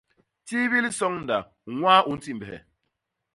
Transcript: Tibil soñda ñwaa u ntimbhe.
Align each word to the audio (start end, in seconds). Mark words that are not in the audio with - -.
Tibil 0.45 0.85
soñda 0.99 1.37
ñwaa 1.77 2.01
u 2.11 2.11
ntimbhe. 2.17 2.55